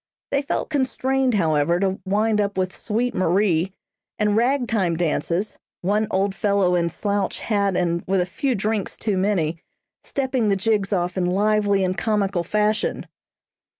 [0.31, 3.71] They felt constrained, however, to wind up with "Sweet Marie,"
[4.17, 8.97] and rag time dances, one old fellow in slouch hat and with a few drinks
[8.97, 9.59] too many,
[10.03, 13.05] stepping the jigs off in lively and comical fashion.